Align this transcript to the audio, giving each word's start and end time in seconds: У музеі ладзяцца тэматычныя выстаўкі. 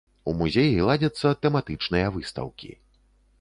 У 0.29 0.31
музеі 0.37 0.85
ладзяцца 0.87 1.33
тэматычныя 1.43 2.07
выстаўкі. 2.17 2.73